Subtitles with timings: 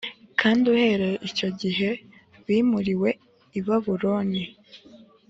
[0.39, 1.89] kandi uhereye icyo gihe
[2.45, 3.09] bimuriwe
[3.57, 4.43] i Babuloni